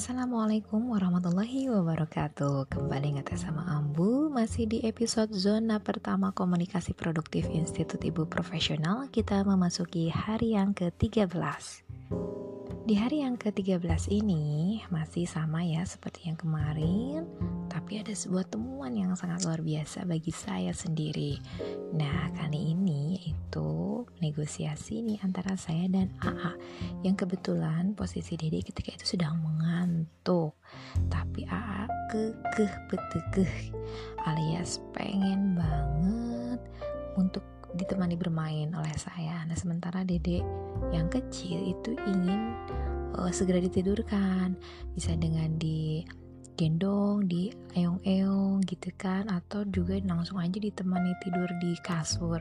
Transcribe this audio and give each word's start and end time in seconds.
Assalamualaikum 0.00 0.96
warahmatullahi 0.96 1.68
wabarakatuh. 1.68 2.72
Kembali 2.72 3.20
ngetes 3.20 3.44
sama 3.44 3.68
Ambu 3.68 4.32
Masih 4.32 4.64
di 4.64 4.80
episode 4.88 5.28
zona 5.36 5.76
pertama 5.76 6.32
komunikasi 6.32 6.96
produktif 6.96 7.44
Institut 7.52 8.00
Ibu 8.00 8.24
Profesional. 8.24 9.12
Kita 9.12 9.44
memasuki 9.44 10.08
hari 10.08 10.56
yang 10.56 10.72
ke-13 10.72 11.28
Di 12.88 12.94
hari 12.96 13.28
yang 13.28 13.36
ke-13 13.36 14.08
ini 14.08 14.80
Masih 14.88 15.28
sama 15.28 15.68
ya 15.68 15.84
seperti 15.84 16.32
yang 16.32 16.40
kemarin 16.40 17.28
Tapi 17.68 18.00
ada 18.00 18.16
sebuah 18.16 18.48
temuan 18.48 18.96
yang 18.96 19.12
sangat 19.20 19.44
luar 19.44 19.60
biasa 19.60 20.08
bagi 20.08 20.32
saya 20.32 20.72
sendiri. 20.72 21.36
Nah 21.92 22.32
kali 22.40 22.72
ini 22.72 23.20
itu 23.36 24.06
negosiasi 24.22 25.04
nih 25.04 25.20
antara 25.26 25.58
saya 25.60 25.84
dan 25.92 26.08
AA 26.22 26.52
yang 27.04 27.16
kebetulan 27.16 27.92
posisi 27.92 28.36
Dede 28.38 28.64
ketika 28.64 28.94
itu 28.94 29.04
sedang 29.16 29.40
mengantuk 30.20 30.52
tapi 31.08 31.48
AA 31.48 31.88
kekeh 32.12 32.72
betekeh 32.92 33.54
alias 34.28 34.82
pengen 34.92 35.56
banget 35.56 36.60
untuk 37.16 37.42
ditemani 37.70 38.18
bermain 38.18 38.68
oleh 38.74 38.94
saya. 38.98 39.46
Nah 39.46 39.54
sementara 39.54 40.02
Dede 40.02 40.42
yang 40.90 41.06
kecil 41.06 41.70
itu 41.70 41.94
ingin 42.04 42.52
uh, 43.14 43.30
segera 43.30 43.62
ditidurkan 43.62 44.58
bisa 44.92 45.14
dengan 45.14 45.54
di 45.56 46.02
gendong 46.58 47.24
di 47.30 47.54
eong-eong 47.78 48.29
gitu 48.70 48.94
kan 48.94 49.26
atau 49.26 49.66
juga 49.66 49.98
langsung 50.06 50.38
aja 50.38 50.54
ditemani 50.54 51.10
tidur 51.18 51.50
di 51.58 51.74
kasur. 51.82 52.38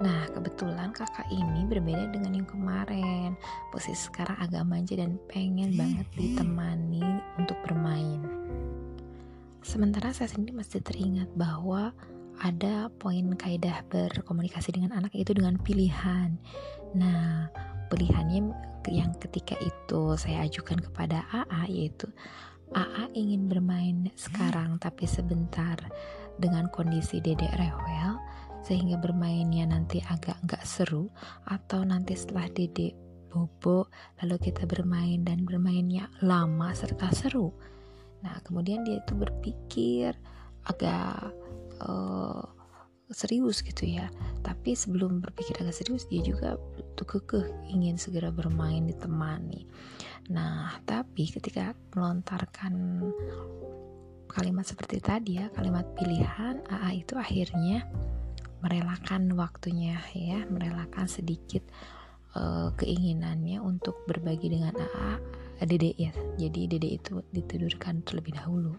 Nah 0.00 0.24
kebetulan 0.32 0.96
kakak 0.96 1.28
ini 1.28 1.68
berbeda 1.68 2.08
dengan 2.08 2.40
yang 2.40 2.48
kemarin. 2.48 3.36
Posisi 3.68 4.08
sekarang 4.08 4.40
agak 4.40 4.64
manja 4.64 4.96
dan 4.96 5.20
pengen 5.28 5.76
banget 5.76 6.08
ditemani 6.16 7.04
untuk 7.36 7.60
bermain. 7.68 8.24
Sementara 9.60 10.16
saya 10.16 10.32
sendiri 10.32 10.56
masih 10.56 10.80
teringat 10.80 11.28
bahwa 11.36 11.92
ada 12.40 12.88
poin 13.02 13.34
kaidah 13.34 13.84
berkomunikasi 13.92 14.72
dengan 14.72 14.96
anak 14.96 15.12
itu 15.12 15.36
dengan 15.36 15.60
pilihan. 15.60 16.40
Nah 16.96 17.52
pilihannya 17.92 18.54
yang 18.88 19.12
ketika 19.20 19.52
itu 19.60 20.16
saya 20.16 20.48
ajukan 20.48 20.80
kepada 20.80 21.28
AA 21.28 21.68
yaitu 21.68 22.08
AA 22.74 23.12
ingin 23.16 23.48
bermain 23.48 24.10
sekarang 24.16 24.80
tapi 24.80 25.08
sebentar. 25.08 25.76
Dengan 26.38 26.70
kondisi 26.70 27.18
dedek 27.18 27.50
rewel 27.58 28.14
sehingga 28.62 28.94
bermainnya 28.94 29.66
nanti 29.66 29.98
agak 30.06 30.38
nggak 30.46 30.62
seru 30.62 31.10
atau 31.50 31.82
nanti 31.82 32.14
setelah 32.14 32.46
dedek 32.46 32.94
bobo 33.28 33.90
lalu 34.22 34.50
kita 34.50 34.64
bermain 34.64 35.20
dan 35.26 35.44
bermainnya 35.44 36.06
lama 36.24 36.70
serta 36.72 37.10
seru. 37.10 37.52
Nah 38.24 38.38
kemudian 38.42 38.82
dia 38.82 38.98
itu 38.98 39.14
berpikir 39.14 40.16
agak 40.66 41.34
uh, 41.82 42.44
serius 43.12 43.62
gitu 43.62 43.88
ya. 43.88 44.10
Tapi 44.42 44.74
sebelum 44.74 45.20
berpikir 45.22 45.58
agak 45.60 45.76
serius 45.76 46.08
dia 46.08 46.20
juga 46.24 46.56
tuh 46.96 47.06
kekeh 47.06 47.46
ingin 47.70 47.96
segera 48.00 48.32
bermain 48.32 48.84
ditemani. 48.88 49.68
Nah 50.32 50.76
tapi 50.82 50.97
ketika 51.26 51.74
melontarkan 51.96 53.02
kalimat 54.30 54.62
seperti 54.62 55.02
tadi 55.02 55.42
ya 55.42 55.50
kalimat 55.50 55.88
pilihan 55.98 56.62
AA 56.68 57.02
itu 57.02 57.18
akhirnya 57.18 57.88
merelakan 58.62 59.34
waktunya 59.34 59.98
ya 60.14 60.46
merelakan 60.46 61.10
sedikit 61.10 61.66
uh, 62.38 62.70
keinginannya 62.78 63.58
untuk 63.62 64.06
berbagi 64.06 64.52
dengan 64.52 64.74
AA 64.76 65.12
Dede 65.66 65.90
ya. 65.98 66.14
Jadi 66.38 66.70
Dede 66.70 66.88
itu 66.94 67.18
ditidurkan 67.34 68.06
terlebih 68.06 68.38
dahulu. 68.38 68.78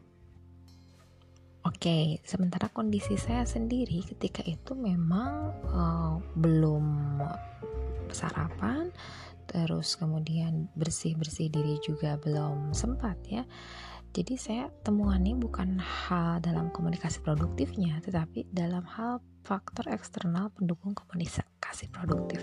Oke, 1.68 2.24
sementara 2.24 2.72
kondisi 2.72 3.20
saya 3.20 3.44
sendiri 3.44 4.00
ketika 4.08 4.40
itu 4.48 4.72
memang 4.80 5.52
uh, 5.68 6.16
belum 6.40 7.20
sarapan, 8.16 8.88
terus 9.50 9.98
kemudian 9.98 10.70
bersih-bersih 10.78 11.50
diri 11.50 11.82
juga 11.82 12.16
belum 12.22 12.72
sempat 12.78 13.18
ya. 13.26 13.44
Jadi 14.10 14.34
saya 14.42 14.66
temuannya 14.82 15.38
bukan 15.38 15.78
hal 15.78 16.42
dalam 16.42 16.74
komunikasi 16.74 17.22
produktifnya, 17.22 18.02
tetapi 18.02 18.50
dalam 18.50 18.82
hal 18.86 19.22
faktor 19.46 19.86
eksternal 19.90 20.50
pendukung 20.54 20.98
komunikasi 20.98 21.90
produktif. 21.94 22.42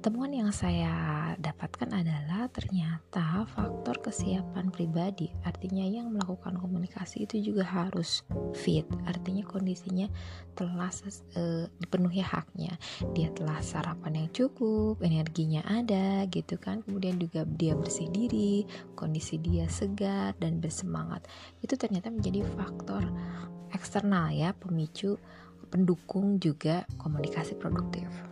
Temuan 0.00 0.32
yang 0.32 0.48
saya 0.48 1.36
dapatkan 1.36 1.92
adalah 1.92 2.48
ternyata 2.48 3.44
faktor 3.44 4.00
kesiapan 4.00 4.72
pribadi, 4.72 5.28
artinya 5.44 5.84
yang 5.84 6.08
melakukan 6.08 6.56
komunikasi 6.56 7.28
itu 7.28 7.52
juga 7.52 7.68
harus 7.68 8.24
fit, 8.56 8.88
artinya 9.04 9.44
kondisinya 9.44 10.08
telah 10.56 10.88
e, 11.36 11.68
dipenuhi 11.84 12.24
haknya. 12.24 12.80
Dia 13.12 13.28
telah 13.36 13.60
sarapan 13.60 14.24
yang 14.24 14.28
cukup, 14.32 15.04
energinya 15.04 15.60
ada 15.68 16.24
gitu 16.32 16.56
kan, 16.56 16.80
kemudian 16.80 17.20
juga 17.20 17.44
dia 17.44 17.76
bersih 17.76 18.08
diri, 18.08 18.64
kondisi 18.96 19.36
dia 19.36 19.68
segar 19.68 20.32
dan 20.40 20.64
bersemangat. 20.64 21.28
Itu 21.60 21.76
ternyata 21.76 22.08
menjadi 22.08 22.40
faktor 22.56 23.04
eksternal 23.76 24.32
ya, 24.32 24.56
pemicu 24.56 25.20
pendukung 25.68 26.40
juga 26.40 26.88
komunikasi 26.96 27.52
produktif. 27.60 28.29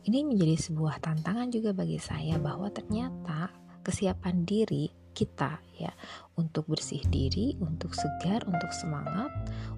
Ini 0.00 0.24
menjadi 0.24 0.56
sebuah 0.56 1.04
tantangan 1.04 1.52
juga 1.52 1.76
bagi 1.76 2.00
saya 2.00 2.40
bahwa 2.40 2.72
ternyata 2.72 3.52
kesiapan 3.84 4.48
diri 4.48 4.88
kita 5.12 5.60
ya 5.76 5.92
untuk 6.40 6.64
bersih 6.72 7.04
diri, 7.12 7.52
untuk 7.60 7.92
segar, 7.92 8.40
untuk 8.48 8.72
semangat, 8.72 9.28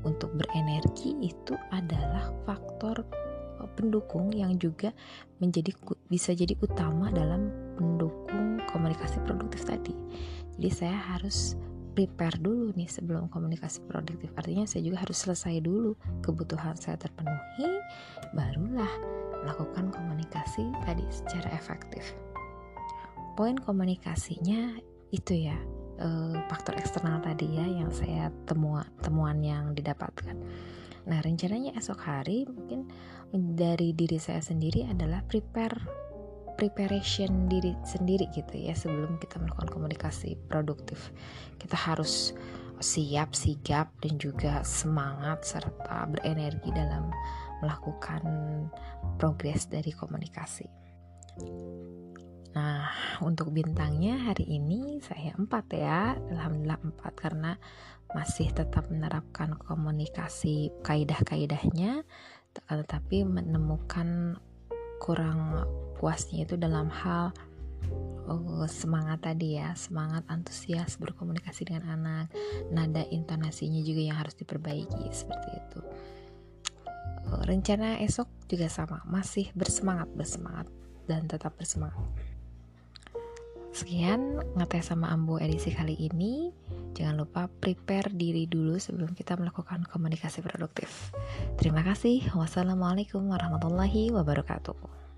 untuk 0.07 0.31
berenergi 0.39 1.19
itu 1.19 1.59
adalah 1.75 2.31
faktor 2.47 3.03
eh, 3.59 3.69
pendukung 3.75 4.31
yang 4.31 4.55
juga 4.63 4.95
menjadi 5.43 5.75
bisa 6.07 6.31
jadi 6.37 6.55
utama 6.63 7.11
dalam 7.11 7.51
pendukung 7.75 8.63
komunikasi 8.71 9.19
produktif 9.27 9.67
tadi. 9.67 9.91
Jadi 10.55 10.71
saya 10.71 10.99
harus 11.19 11.59
prepare 11.93 12.41
dulu 12.41 12.73
nih 12.73 12.89
sebelum 12.89 13.29
komunikasi 13.29 13.85
produktif. 13.85 14.33
Artinya 14.39 14.65
saya 14.65 14.87
juga 14.87 15.03
harus 15.05 15.19
selesai 15.19 15.61
dulu 15.61 15.99
kebutuhan 16.25 16.79
saya 16.79 16.97
terpenuhi, 16.97 17.69
barulah 18.33 18.93
melakukan 19.43 19.91
komunikasi 19.91 20.71
tadi 20.87 21.05
secara 21.11 21.53
efektif. 21.55 22.15
Poin 23.35 23.59
komunikasinya 23.59 24.79
itu 25.13 25.47
ya 25.49 25.57
eh, 26.01 26.37
faktor 26.49 26.79
eksternal 26.79 27.21
tadi 27.21 27.59
ya 27.59 27.67
yang 27.67 27.91
saya 27.93 28.33
temuan 28.49 28.87
temuan 29.03 29.43
yang 29.45 29.77
didapatkan. 29.77 30.37
Nah 31.03 31.19
rencananya 31.21 31.75
esok 31.77 32.01
hari 32.07 32.47
mungkin 32.47 32.87
dari 33.33 33.97
diri 33.97 34.21
saya 34.21 34.41
sendiri 34.45 34.87
adalah 34.87 35.25
prepare 35.27 35.75
preparation 36.57 37.49
diri 37.49 37.75
sendiri 37.83 38.29
gitu 38.31 38.55
ya 38.55 38.77
sebelum 38.77 39.19
kita 39.19 39.41
melakukan 39.41 39.73
komunikasi 39.73 40.39
produktif. 40.47 41.11
Kita 41.59 41.75
harus 41.75 42.37
siap, 42.83 43.33
sigap 43.33 43.89
dan 44.03 44.19
juga 44.19 44.67
semangat 44.67 45.47
serta 45.47 46.11
berenergi 46.11 46.69
dalam 46.75 47.09
melakukan 47.63 48.23
progres 49.17 49.71
dari 49.71 49.95
komunikasi. 49.95 50.67
Nah, 52.53 52.85
untuk 53.25 53.49
bintangnya 53.55 54.29
hari 54.29 54.45
ini 54.45 55.01
saya 55.01 55.33
empat 55.39 55.65
ya, 55.73 56.19
alhamdulillah 56.37 56.83
empat 56.85 57.13
karena 57.17 57.57
masih 58.13 58.53
tetap 58.53 58.93
menerapkan 58.93 59.57
komunikasi 59.57 60.69
kaidah-kaidahnya, 60.85 62.05
tetapi 62.53 63.25
menemukan 63.25 64.37
kurang 65.01 65.65
puasnya 65.97 66.45
itu 66.45 66.61
dalam 66.61 66.93
hal 66.93 67.33
uh, 68.29 68.69
semangat 68.69 69.25
tadi 69.25 69.59
ya, 69.59 69.75
semangat 69.75 70.27
antusias 70.29 70.99
berkomunikasi 70.99 71.69
dengan 71.69 71.95
anak, 71.95 72.27
nada 72.71 73.03
intonasinya 73.09 73.81
juga 73.83 74.03
yang 74.03 74.19
harus 74.19 74.37
diperbaiki 74.39 75.09
seperti 75.11 75.49
itu. 75.57 75.81
Rencana 77.33 78.03
esok 78.05 78.29
juga 78.51 78.69
sama 78.69 79.01
masih 79.09 79.49
bersemangat 79.57 80.11
bersemangat 80.13 80.67
dan 81.09 81.25
tetap 81.25 81.57
bersemangat. 81.57 82.05
Sekian 83.73 84.37
ngetes 84.53 84.93
sama 84.93 85.09
Ambo 85.09 85.41
edisi 85.41 85.73
kali 85.73 85.97
ini. 85.97 86.53
Jangan 86.93 87.25
lupa 87.25 87.49
prepare 87.49 88.13
diri 88.13 88.45
dulu 88.45 88.77
sebelum 88.77 89.17
kita 89.17 89.33
melakukan 89.41 89.89
komunikasi 89.89 90.45
produktif. 90.45 91.09
Terima 91.57 91.81
kasih. 91.81 92.21
Wassalamualaikum 92.37 93.25
warahmatullahi 93.33 94.13
wabarakatuh 94.13 95.12